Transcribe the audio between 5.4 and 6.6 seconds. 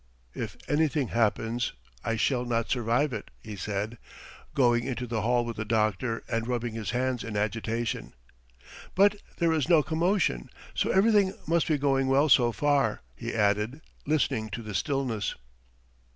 with the doctor, and